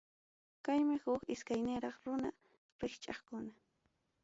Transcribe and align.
Kaymi 0.65 0.95
huk 1.03 1.21
iskayniraq 1.35 1.95
runa 2.05 2.29
rikchaqkuna. 2.81 3.51